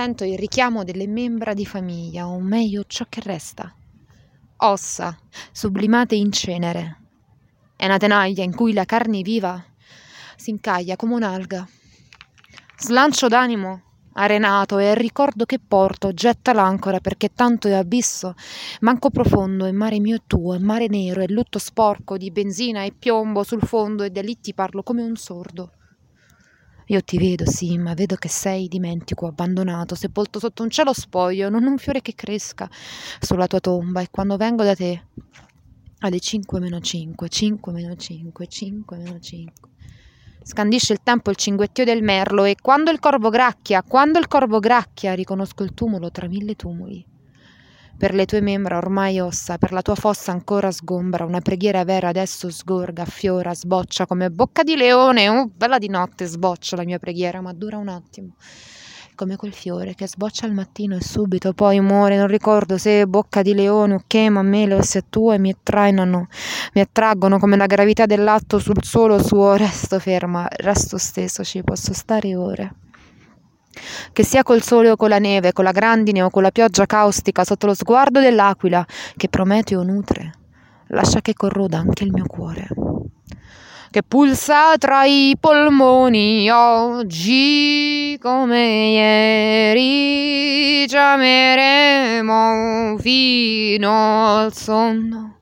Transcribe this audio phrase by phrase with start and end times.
[0.00, 3.70] sento il richiamo delle membra di famiglia, o meglio ciò che resta.
[4.56, 5.14] Ossa,
[5.52, 7.00] sublimate in cenere.
[7.76, 9.62] È una tenaglia in cui la carne viva
[10.36, 11.68] si incaglia come un'alga.
[12.78, 13.82] Slancio d'animo
[14.14, 18.34] arenato e il ricordo che porto getta l'ancora perché tanto è abisso,
[18.80, 22.84] manco profondo, è mare mio e tuo, è mare nero, è lutto sporco di benzina
[22.84, 25.72] e piombo sul fondo e da lì ti parlo come un sordo.
[26.90, 31.48] Io ti vedo, sì, ma vedo che sei dimentico, abbandonato, sepolto sotto un cielo spoglio,
[31.48, 32.68] non un fiore che cresca
[33.20, 34.00] sulla tua tomba.
[34.00, 35.04] E quando vengo da te,
[36.00, 39.70] alle 5 meno 5, 5 meno 5, 5 meno 5,
[40.42, 44.58] Scandisce il tempo il cinguettio del merlo e quando il corvo gracchia, quando il corvo
[44.58, 47.06] gracchia, riconosco il tumulo tra mille tumuli.
[48.00, 52.08] Per le tue membra ormai ossa, per la tua fossa ancora sgombra, una preghiera vera
[52.08, 55.28] adesso sgorga, fiora, sboccia come bocca di leone.
[55.28, 58.36] Oh, bella di notte sboccia la mia preghiera, ma dura un attimo
[59.14, 63.42] come quel fiore che sboccia al mattino e subito poi muore, non ricordo se bocca
[63.42, 66.28] di leone o che, ma me le ossa tue mi attrainano,
[66.72, 71.92] mi attraggono come la gravità dell'atto sul solo suo, resto ferma, resto stesso, ci posso
[71.92, 72.72] stare ore.
[74.12, 76.86] Che sia col sole o con la neve, con la grandine o con la pioggia
[76.86, 78.84] caustica, sotto lo sguardo dell'aquila
[79.16, 80.32] che Prometeo nutre,
[80.88, 82.68] lascia che corroda anche il mio cuore.
[83.90, 88.90] Che pulsa tra i polmoni oggi come
[89.72, 92.46] ieri chiameremo
[92.98, 95.39] fino al sonno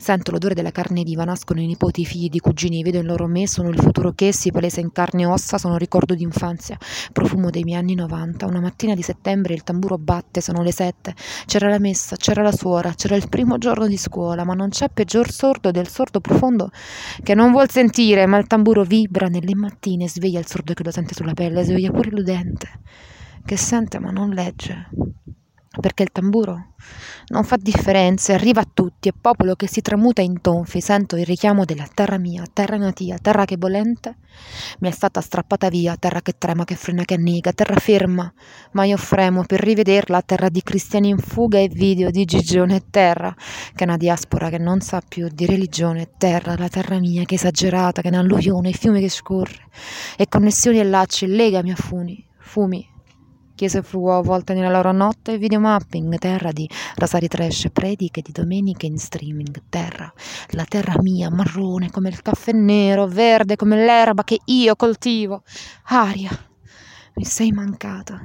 [0.00, 3.26] Sento l'odore della carne viva, nascono i nipoti, i figli di cugini, vedo in loro
[3.26, 6.78] me, sono il futuro che si palesa in carne e ossa, sono ricordo d'infanzia,
[7.12, 8.46] profumo dei miei anni 90.
[8.46, 11.14] Una mattina di settembre il tamburo batte, sono le sette.
[11.44, 14.88] C'era la messa, c'era la suora, c'era il primo giorno di scuola, ma non c'è
[14.88, 16.70] peggior sordo del sordo profondo
[17.22, 20.90] che non vuol sentire, ma il tamburo vibra nelle mattine, sveglia il sordo che lo
[20.90, 22.68] sente sulla pelle, sveglia pure l'udente
[23.44, 24.88] che sente ma non legge
[25.80, 26.74] perché il tamburo
[27.28, 31.24] non fa differenze, arriva a tutti, è popolo che si tramuta in tonfi, sento il
[31.24, 34.16] richiamo della terra mia, terra natia, terra che volente
[34.80, 38.32] mi è stata strappata via, terra che trema, che frena, che annega, terra ferma,
[38.72, 43.34] ma io fremo per rivederla, terra di cristiani in fuga e video di Gigione, terra
[43.74, 47.34] che è una diaspora che non sa più di religione, terra, la terra mia che
[47.34, 49.68] è esagerata, che è un'alluvione, il fiume che scorre,
[50.16, 52.89] e connessioni e lacci, legami a fumi, fumi
[53.60, 58.96] chiese fu volte nella loro notte videomapping, terra di rasari trash, prediche di domeniche in
[58.96, 60.10] streaming, terra,
[60.52, 65.42] la terra mia, marrone come il caffè nero, verde come l'erba che io coltivo,
[65.88, 66.30] aria,
[67.16, 68.22] mi sei mancata,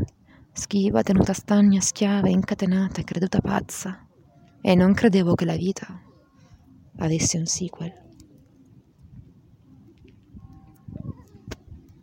[0.54, 4.08] schiva, tenuta stagna, schiava, incatenata, creduta pazza,
[4.62, 5.86] e non credevo che la vita
[7.00, 8.05] avesse un sequel.